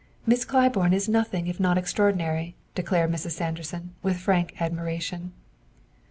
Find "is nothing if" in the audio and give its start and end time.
0.93-1.59